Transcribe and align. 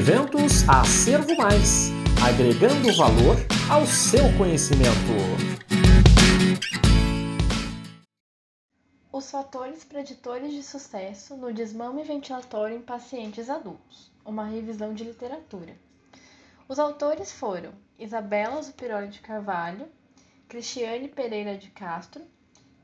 Eventos 0.00 0.66
Acervo 0.66 1.36
Mais 1.36 1.90
agregando 2.26 2.90
valor 2.96 3.36
ao 3.70 3.84
seu 3.84 4.34
conhecimento. 4.38 4.88
Os 9.12 9.30
fatores 9.30 9.84
preditores 9.84 10.54
de 10.54 10.62
sucesso 10.62 11.36
no 11.36 11.52
desmame 11.52 12.02
ventilatório 12.02 12.78
em 12.78 12.80
pacientes 12.80 13.50
adultos. 13.50 14.10
Uma 14.24 14.46
revisão 14.46 14.94
de 14.94 15.04
literatura. 15.04 15.76
Os 16.66 16.78
autores 16.78 17.30
foram 17.30 17.72
Isabela 17.98 18.62
Zupiroli 18.62 19.08
de 19.08 19.20
Carvalho, 19.20 19.86
Cristiane 20.48 21.08
Pereira 21.08 21.58
de 21.58 21.68
Castro, 21.68 22.22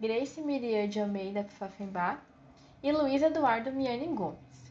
Grace 0.00 0.40
Miriam 0.40 0.88
de 0.88 0.98
Almeida 0.98 1.44
Pfaffenbach 1.44 2.18
e 2.82 2.90
Luiz 2.90 3.22
Eduardo 3.22 3.70
Miani 3.70 4.08
Gomes. 4.08 4.63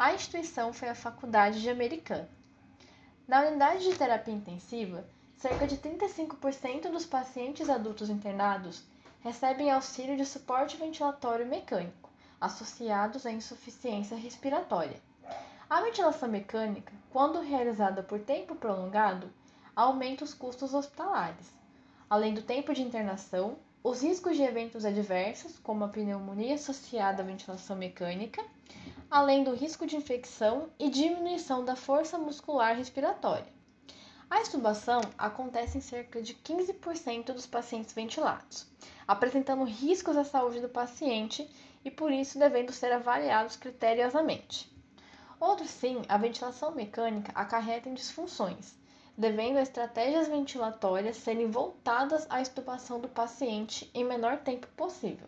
A 0.00 0.14
instituição 0.14 0.72
foi 0.72 0.88
a 0.88 0.94
Faculdade 0.94 1.60
de 1.60 1.68
Americana. 1.68 2.26
Na 3.28 3.42
unidade 3.42 3.84
de 3.84 3.98
terapia 3.98 4.32
intensiva, 4.32 5.04
cerca 5.36 5.66
de 5.66 5.76
35% 5.76 6.90
dos 6.90 7.04
pacientes 7.04 7.68
adultos 7.68 8.08
internados 8.08 8.82
recebem 9.20 9.70
auxílio 9.70 10.16
de 10.16 10.24
suporte 10.24 10.78
ventilatório 10.78 11.44
mecânico, 11.44 12.08
associados 12.40 13.26
à 13.26 13.30
insuficiência 13.30 14.16
respiratória. 14.16 14.96
A 15.68 15.82
ventilação 15.82 16.30
mecânica, 16.30 16.94
quando 17.12 17.38
realizada 17.38 18.02
por 18.02 18.20
tempo 18.20 18.56
prolongado, 18.56 19.30
aumenta 19.76 20.24
os 20.24 20.32
custos 20.32 20.72
hospitalares, 20.72 21.52
além 22.08 22.32
do 22.32 22.40
tempo 22.40 22.72
de 22.72 22.80
internação, 22.80 23.58
os 23.84 24.02
riscos 24.02 24.34
de 24.34 24.44
eventos 24.44 24.86
adversos, 24.86 25.58
como 25.58 25.84
a 25.84 25.88
pneumonia 25.88 26.54
associada 26.54 27.22
à 27.22 27.26
ventilação 27.26 27.76
mecânica, 27.76 28.42
além 29.10 29.42
do 29.42 29.52
risco 29.52 29.86
de 29.86 29.96
infecção 29.96 30.70
e 30.78 30.88
diminuição 30.88 31.64
da 31.64 31.74
força 31.74 32.16
muscular 32.16 32.76
respiratória. 32.76 33.52
A 34.30 34.40
extubação 34.40 35.00
acontece 35.18 35.78
em 35.78 35.80
cerca 35.80 36.22
de 36.22 36.34
15% 36.34 37.32
dos 37.32 37.44
pacientes 37.44 37.92
ventilados, 37.92 38.68
apresentando 39.08 39.64
riscos 39.64 40.16
à 40.16 40.22
saúde 40.22 40.60
do 40.60 40.68
paciente 40.68 41.50
e 41.84 41.90
por 41.90 42.12
isso 42.12 42.38
devendo 42.38 42.70
ser 42.70 42.92
avaliados 42.92 43.56
criteriosamente. 43.56 44.70
Outro 45.40 45.66
sim, 45.66 46.02
a 46.08 46.16
ventilação 46.16 46.70
mecânica 46.70 47.32
acarreta 47.34 47.88
em 47.88 47.94
disfunções, 47.94 48.76
devendo 49.18 49.58
estratégias 49.58 50.28
ventilatórias 50.28 51.16
serem 51.16 51.50
voltadas 51.50 52.26
à 52.30 52.40
extubação 52.40 53.00
do 53.00 53.08
paciente 53.08 53.90
em 53.92 54.04
menor 54.04 54.38
tempo 54.38 54.68
possível. 54.76 55.26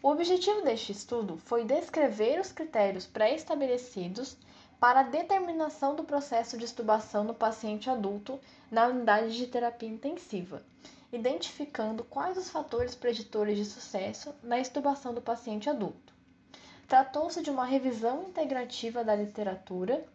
O 0.00 0.10
objetivo 0.10 0.62
deste 0.62 0.92
estudo 0.92 1.36
foi 1.38 1.64
descrever 1.64 2.38
os 2.38 2.52
critérios 2.52 3.04
pré-estabelecidos 3.04 4.36
para 4.78 5.00
a 5.00 5.02
determinação 5.02 5.96
do 5.96 6.04
processo 6.04 6.56
de 6.56 6.64
extubação 6.64 7.24
no 7.24 7.34
paciente 7.34 7.90
adulto 7.90 8.38
na 8.70 8.86
unidade 8.86 9.36
de 9.36 9.48
terapia 9.48 9.88
intensiva, 9.88 10.62
identificando 11.12 12.04
quais 12.04 12.38
os 12.38 12.48
fatores 12.48 12.94
preditores 12.94 13.58
de 13.58 13.64
sucesso 13.64 14.32
na 14.40 14.60
extubação 14.60 15.12
do 15.12 15.20
paciente 15.20 15.68
adulto. 15.68 16.14
Tratou-se 16.86 17.42
de 17.42 17.50
uma 17.50 17.64
revisão 17.64 18.22
integrativa 18.22 19.02
da 19.02 19.16
literatura, 19.16 20.06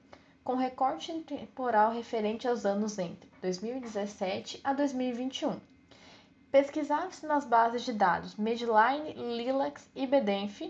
com 0.46 0.56
recorte 0.56 1.12
temporal 1.24 1.92
referente 1.92 2.48
aos 2.48 2.66
anos 2.66 2.98
entre 2.98 3.30
2017 3.42 4.62
a 4.64 4.72
2021 4.72 5.73
Pesquisar-se 6.54 7.26
nas 7.26 7.46
bases 7.46 7.82
de 7.82 7.92
dados 7.92 8.36
Medline, 8.36 9.14
Lilacs 9.14 9.90
e 9.96 10.06
Bedenf 10.06 10.62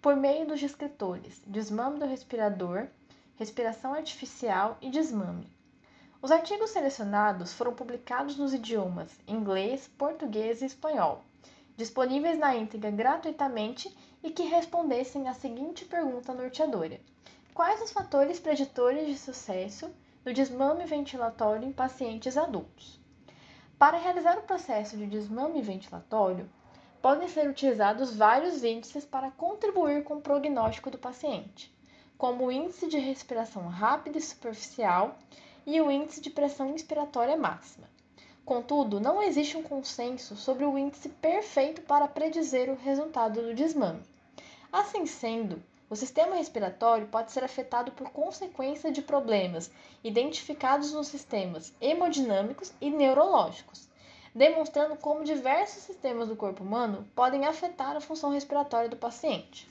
por 0.00 0.14
meio 0.14 0.46
dos 0.46 0.60
descritores 0.60 1.42
desmame 1.44 1.98
do 1.98 2.06
respirador, 2.06 2.86
respiração 3.34 3.94
artificial 3.94 4.78
e 4.80 4.88
desmame. 4.90 5.48
Os 6.22 6.30
artigos 6.30 6.70
selecionados 6.70 7.52
foram 7.52 7.74
publicados 7.74 8.36
nos 8.36 8.54
idiomas 8.54 9.10
inglês, 9.26 9.90
português 9.98 10.62
e 10.62 10.66
espanhol, 10.66 11.24
disponíveis 11.76 12.38
na 12.38 12.54
íntegra 12.54 12.92
gratuitamente 12.92 13.92
e 14.22 14.30
que 14.30 14.44
respondessem 14.44 15.26
à 15.26 15.34
seguinte 15.34 15.84
pergunta 15.84 16.32
norteadora: 16.32 17.00
Quais 17.52 17.82
os 17.82 17.90
fatores 17.90 18.38
preditores 18.38 19.08
de 19.08 19.18
sucesso 19.18 19.90
do 20.22 20.32
desmame 20.32 20.86
ventilatório 20.86 21.66
em 21.66 21.72
pacientes 21.72 22.36
adultos? 22.36 23.02
Para 23.78 23.98
realizar 23.98 24.38
o 24.38 24.42
processo 24.42 24.96
de 24.96 25.06
desmame 25.06 25.60
ventilatório, 25.60 26.48
podem 27.02 27.28
ser 27.28 27.48
utilizados 27.48 28.14
vários 28.14 28.62
índices 28.62 29.04
para 29.04 29.32
contribuir 29.32 30.04
com 30.04 30.14
o 30.14 30.20
prognóstico 30.20 30.90
do 30.90 30.98
paciente, 30.98 31.74
como 32.16 32.46
o 32.46 32.52
índice 32.52 32.86
de 32.86 32.98
respiração 32.98 33.68
rápida 33.68 34.16
e 34.16 34.22
superficial 34.22 35.18
e 35.66 35.80
o 35.80 35.90
índice 35.90 36.20
de 36.20 36.30
pressão 36.30 36.68
inspiratória 36.68 37.36
máxima. 37.36 37.88
Contudo, 38.44 39.00
não 39.00 39.22
existe 39.22 39.56
um 39.56 39.62
consenso 39.62 40.36
sobre 40.36 40.64
o 40.64 40.78
índice 40.78 41.08
perfeito 41.08 41.82
para 41.82 42.06
predizer 42.06 42.70
o 42.70 42.76
resultado 42.76 43.42
do 43.42 43.54
desmame. 43.54 44.02
Assim 44.70 45.04
sendo, 45.04 45.62
o 45.94 45.96
sistema 45.96 46.34
respiratório 46.34 47.06
pode 47.06 47.30
ser 47.30 47.44
afetado 47.44 47.92
por 47.92 48.10
consequência 48.10 48.90
de 48.90 49.00
problemas 49.00 49.70
identificados 50.02 50.92
nos 50.92 51.06
sistemas 51.06 51.72
hemodinâmicos 51.80 52.72
e 52.80 52.90
neurológicos, 52.90 53.88
demonstrando 54.34 54.96
como 54.96 55.22
diversos 55.22 55.84
sistemas 55.84 56.26
do 56.26 56.34
corpo 56.34 56.64
humano 56.64 57.08
podem 57.14 57.46
afetar 57.46 57.96
a 57.96 58.00
função 58.00 58.30
respiratória 58.30 58.88
do 58.88 58.96
paciente. 58.96 59.68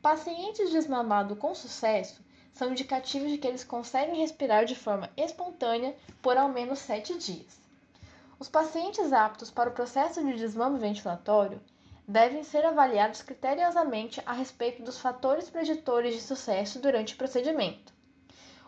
Pacientes 0.00 0.72
desmamados 0.72 1.36
com 1.36 1.54
sucesso 1.54 2.24
são 2.54 2.70
indicativos 2.70 3.30
de 3.30 3.36
que 3.36 3.46
eles 3.46 3.64
conseguem 3.64 4.20
respirar 4.20 4.64
de 4.64 4.74
forma 4.74 5.10
espontânea 5.14 5.94
por 6.22 6.38
ao 6.38 6.48
menos 6.48 6.78
7 6.78 7.18
dias. 7.18 7.60
Os 8.38 8.48
pacientes 8.48 9.12
aptos 9.12 9.50
para 9.50 9.68
o 9.68 9.74
processo 9.74 10.24
de 10.24 10.36
desmame 10.36 10.78
ventilatório 10.78 11.60
devem 12.06 12.42
ser 12.42 12.64
avaliados 12.64 13.22
criteriosamente 13.22 14.20
a 14.26 14.32
respeito 14.32 14.82
dos 14.82 14.98
fatores 14.98 15.48
preditores 15.48 16.14
de 16.14 16.20
sucesso 16.20 16.78
durante 16.78 17.14
o 17.14 17.16
procedimento. 17.16 17.92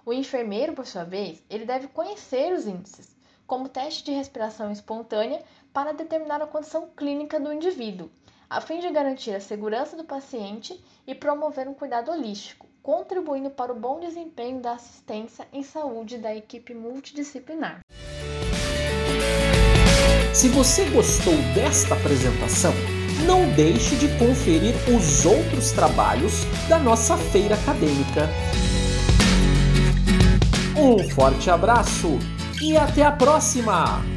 O 0.04 0.12
enfermeiro, 0.12 0.72
por 0.72 0.86
sua 0.86 1.04
vez, 1.04 1.42
ele 1.50 1.64
deve 1.64 1.88
conhecer 1.88 2.52
os 2.52 2.66
índices, 2.66 3.14
como 3.46 3.68
teste 3.68 4.04
de 4.04 4.12
respiração 4.12 4.70
espontânea, 4.70 5.42
para 5.72 5.92
determinar 5.92 6.40
a 6.40 6.46
condição 6.46 6.88
clínica 6.96 7.38
do 7.38 7.52
indivíduo, 7.52 8.10
a 8.48 8.60
fim 8.60 8.78
de 8.78 8.90
garantir 8.90 9.34
a 9.34 9.40
segurança 9.40 9.96
do 9.96 10.04
paciente 10.04 10.82
e 11.06 11.14
promover 11.14 11.68
um 11.68 11.74
cuidado 11.74 12.10
holístico, 12.10 12.66
contribuindo 12.82 13.50
para 13.50 13.72
o 13.72 13.78
bom 13.78 14.00
desempenho 14.00 14.60
da 14.60 14.72
assistência 14.72 15.46
em 15.52 15.62
saúde 15.62 16.18
da 16.18 16.34
equipe 16.34 16.72
multidisciplinar. 16.72 17.80
Se 20.32 20.48
você 20.48 20.84
gostou 20.90 21.34
desta 21.54 21.94
apresentação, 21.94 22.72
não 23.26 23.48
deixe 23.50 23.96
de 23.96 24.08
conferir 24.18 24.74
os 24.88 25.26
outros 25.26 25.72
trabalhos 25.72 26.46
da 26.68 26.78
nossa 26.78 27.16
feira 27.16 27.56
acadêmica. 27.56 28.30
Um 30.76 31.08
forte 31.10 31.50
abraço 31.50 32.18
e 32.62 32.76
até 32.76 33.02
a 33.02 33.10
próxima! 33.10 34.15